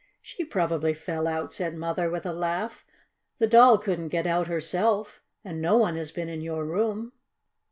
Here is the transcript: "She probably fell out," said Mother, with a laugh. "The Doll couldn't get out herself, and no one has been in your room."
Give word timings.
"She 0.23 0.43
probably 0.43 0.95
fell 0.95 1.27
out," 1.27 1.53
said 1.53 1.75
Mother, 1.75 2.09
with 2.09 2.25
a 2.25 2.33
laugh. 2.33 2.87
"The 3.37 3.45
Doll 3.45 3.77
couldn't 3.77 4.07
get 4.07 4.25
out 4.25 4.47
herself, 4.47 5.21
and 5.45 5.61
no 5.61 5.77
one 5.77 5.95
has 5.95 6.11
been 6.11 6.27
in 6.27 6.41
your 6.41 6.65
room." 6.65 7.13